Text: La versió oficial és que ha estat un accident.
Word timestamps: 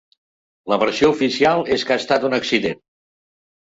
La 0.73 0.79
versió 0.85 1.11
oficial 1.15 1.63
és 1.79 1.87
que 1.87 1.97
ha 1.97 2.01
estat 2.05 2.29
un 2.35 2.43
accident. 2.43 2.85